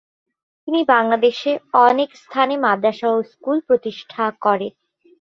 তিনি 0.67 0.81
বাংলাদেশে 0.87 1.51
অনেক 1.87 2.09
স্থানে 2.15 2.55
মাদ্রাসা 2.57 3.07
ও 3.11 3.19
স্কুল 3.31 3.57
প্রতিষ্ঠা 3.67 4.25
করেন। 4.41 4.73